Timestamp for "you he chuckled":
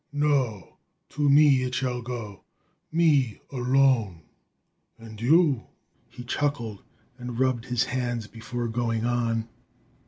5.21-6.81